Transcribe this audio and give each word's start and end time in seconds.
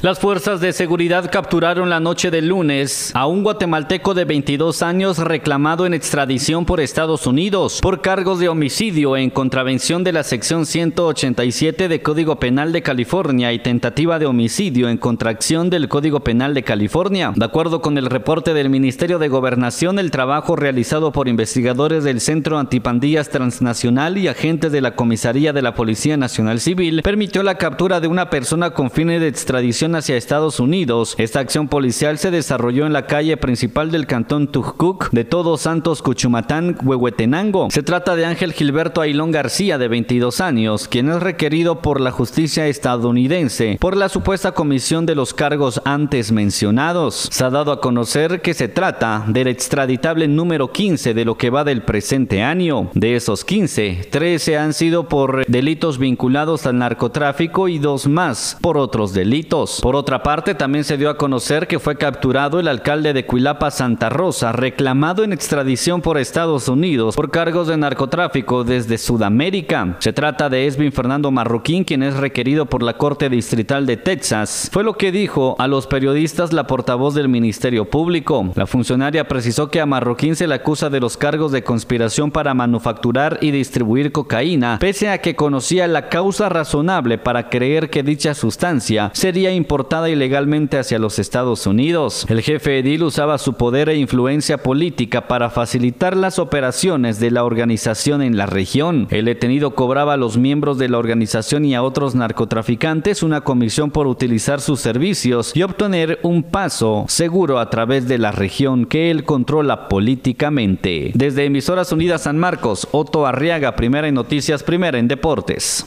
Las 0.00 0.20
fuerzas 0.20 0.60
de 0.60 0.72
seguridad 0.72 1.28
capturaron 1.28 1.90
la 1.90 1.98
noche 1.98 2.30
del 2.30 2.46
lunes 2.46 3.10
a 3.16 3.26
un 3.26 3.42
guatemalteco 3.42 4.14
de 4.14 4.24
22 4.24 4.80
años 4.82 5.18
reclamado 5.18 5.86
en 5.86 5.92
extradición 5.92 6.64
por 6.66 6.78
Estados 6.78 7.26
Unidos 7.26 7.80
por 7.82 8.00
cargos 8.00 8.38
de 8.38 8.48
homicidio 8.48 9.16
en 9.16 9.28
contravención 9.28 10.04
de 10.04 10.12
la 10.12 10.22
sección 10.22 10.66
187 10.66 11.88
de 11.88 12.00
Código 12.00 12.38
Penal 12.38 12.70
de 12.70 12.82
California 12.82 13.52
y 13.52 13.58
tentativa 13.58 14.20
de 14.20 14.26
homicidio 14.26 14.88
en 14.88 14.98
contracción 14.98 15.68
del 15.68 15.88
Código 15.88 16.20
Penal 16.20 16.54
de 16.54 16.62
California. 16.62 17.32
De 17.34 17.44
acuerdo 17.44 17.82
con 17.82 17.98
el 17.98 18.06
reporte 18.06 18.54
del 18.54 18.70
Ministerio 18.70 19.18
de 19.18 19.26
Gobernación, 19.26 19.98
el 19.98 20.12
trabajo 20.12 20.54
realizado 20.54 21.10
por 21.10 21.26
investigadores 21.26 22.04
del 22.04 22.20
Centro 22.20 22.60
Antipandillas 22.60 23.30
Transnacional 23.30 24.16
y 24.16 24.28
agentes 24.28 24.70
de 24.70 24.80
la 24.80 24.94
Comisaría 24.94 25.52
de 25.52 25.62
la 25.62 25.74
Policía 25.74 26.16
Nacional 26.16 26.60
Civil 26.60 27.02
permitió 27.02 27.42
la 27.42 27.58
captura 27.58 27.98
de 27.98 28.06
una 28.06 28.30
persona 28.30 28.70
con 28.70 28.92
fines 28.92 29.20
de 29.20 29.26
extradición 29.26 29.87
hacia 29.94 30.16
Estados 30.16 30.60
Unidos. 30.60 31.14
Esta 31.18 31.40
acción 31.40 31.68
policial 31.68 32.18
se 32.18 32.30
desarrolló 32.30 32.86
en 32.86 32.92
la 32.92 33.06
calle 33.06 33.36
principal 33.36 33.90
del 33.90 34.06
cantón 34.06 34.48
Tujcuc 34.48 35.10
de 35.10 35.24
Todos 35.24 35.62
Santos 35.62 36.02
Cuchumatán, 36.02 36.76
Huehuetenango. 36.82 37.68
Se 37.70 37.82
trata 37.82 38.16
de 38.16 38.26
Ángel 38.26 38.52
Gilberto 38.52 39.00
Ailón 39.00 39.32
García, 39.32 39.78
de 39.78 39.88
22 39.88 40.40
años, 40.40 40.88
quien 40.88 41.08
es 41.08 41.20
requerido 41.20 41.82
por 41.82 42.00
la 42.00 42.10
justicia 42.10 42.66
estadounidense 42.66 43.78
por 43.80 43.96
la 43.96 44.08
supuesta 44.08 44.52
comisión 44.52 45.06
de 45.06 45.14
los 45.14 45.34
cargos 45.34 45.80
antes 45.84 46.32
mencionados. 46.32 47.28
Se 47.30 47.44
ha 47.44 47.50
dado 47.50 47.72
a 47.72 47.80
conocer 47.80 48.40
que 48.42 48.54
se 48.54 48.68
trata 48.68 49.24
del 49.26 49.48
extraditable 49.48 50.28
número 50.28 50.72
15 50.72 51.14
de 51.14 51.24
lo 51.24 51.36
que 51.36 51.50
va 51.50 51.64
del 51.64 51.82
presente 51.82 52.42
año. 52.42 52.90
De 52.94 53.16
esos 53.16 53.44
15, 53.44 54.08
13 54.10 54.58
han 54.58 54.72
sido 54.72 55.08
por 55.08 55.46
delitos 55.46 55.98
vinculados 55.98 56.66
al 56.66 56.78
narcotráfico 56.78 57.68
y 57.68 57.78
dos 57.78 58.06
más 58.06 58.56
por 58.60 58.78
otros 58.78 59.12
delitos. 59.12 59.77
Por 59.80 59.94
otra 59.94 60.22
parte, 60.22 60.54
también 60.54 60.84
se 60.84 60.96
dio 60.96 61.08
a 61.10 61.16
conocer 61.16 61.66
que 61.66 61.78
fue 61.78 61.96
capturado 61.96 62.58
el 62.58 62.68
alcalde 62.68 63.12
de 63.12 63.26
Cuilapa 63.26 63.70
Santa 63.70 64.08
Rosa, 64.08 64.52
reclamado 64.52 65.22
en 65.22 65.32
extradición 65.32 66.02
por 66.02 66.18
Estados 66.18 66.68
Unidos 66.68 67.14
por 67.14 67.30
cargos 67.30 67.68
de 67.68 67.76
narcotráfico 67.76 68.64
desde 68.64 68.98
Sudamérica. 68.98 69.96
Se 70.00 70.12
trata 70.12 70.48
de 70.48 70.66
Esvin 70.66 70.92
Fernando 70.92 71.30
Marroquín, 71.30 71.84
quien 71.84 72.02
es 72.02 72.16
requerido 72.16 72.66
por 72.66 72.82
la 72.82 72.94
Corte 72.94 73.28
Distrital 73.28 73.86
de 73.86 73.96
Texas. 73.96 74.68
Fue 74.72 74.84
lo 74.84 74.94
que 74.94 75.12
dijo 75.12 75.54
a 75.58 75.68
los 75.68 75.86
periodistas 75.86 76.52
la 76.52 76.66
portavoz 76.66 77.14
del 77.14 77.28
Ministerio 77.28 77.88
Público. 77.88 78.50
La 78.54 78.66
funcionaria 78.66 79.28
precisó 79.28 79.70
que 79.70 79.80
a 79.80 79.86
Marroquín 79.86 80.34
se 80.34 80.46
le 80.46 80.54
acusa 80.54 80.90
de 80.90 81.00
los 81.00 81.16
cargos 81.16 81.52
de 81.52 81.62
conspiración 81.62 82.30
para 82.30 82.54
manufacturar 82.54 83.38
y 83.40 83.50
distribuir 83.50 84.12
cocaína, 84.12 84.78
pese 84.80 85.08
a 85.08 85.18
que 85.18 85.36
conocía 85.36 85.86
la 85.86 86.08
causa 86.08 86.48
razonable 86.48 87.18
para 87.18 87.48
creer 87.48 87.90
que 87.90 88.02
dicha 88.02 88.34
sustancia 88.34 89.10
sería 89.14 89.52
importada 89.68 90.08
ilegalmente 90.08 90.78
hacia 90.78 90.98
los 90.98 91.18
Estados 91.18 91.66
Unidos. 91.66 92.24
El 92.30 92.40
jefe 92.40 92.78
Edil 92.78 93.02
usaba 93.02 93.36
su 93.36 93.52
poder 93.52 93.90
e 93.90 93.98
influencia 93.98 94.56
política 94.56 95.28
para 95.28 95.50
facilitar 95.50 96.16
las 96.16 96.38
operaciones 96.38 97.20
de 97.20 97.30
la 97.30 97.44
organización 97.44 98.22
en 98.22 98.38
la 98.38 98.46
región. 98.46 99.08
El 99.10 99.26
detenido 99.26 99.74
cobraba 99.74 100.14
a 100.14 100.16
los 100.16 100.38
miembros 100.38 100.78
de 100.78 100.88
la 100.88 100.96
organización 100.96 101.66
y 101.66 101.74
a 101.74 101.82
otros 101.82 102.14
narcotraficantes 102.14 103.22
una 103.22 103.42
comisión 103.42 103.90
por 103.90 104.06
utilizar 104.06 104.62
sus 104.62 104.80
servicios 104.80 105.54
y 105.54 105.62
obtener 105.62 106.18
un 106.22 106.44
paso 106.44 107.04
seguro 107.06 107.58
a 107.58 107.68
través 107.68 108.08
de 108.08 108.16
la 108.16 108.32
región 108.32 108.86
que 108.86 109.10
él 109.10 109.24
controla 109.24 109.90
políticamente. 109.90 111.10
Desde 111.12 111.44
Emisoras 111.44 111.92
Unidas 111.92 112.22
San 112.22 112.38
Marcos, 112.38 112.88
Otto 112.90 113.26
Arriaga, 113.26 113.76
primera 113.76 114.08
en 114.08 114.14
noticias, 114.14 114.62
primera 114.62 114.98
en 114.98 115.08
deportes. 115.08 115.86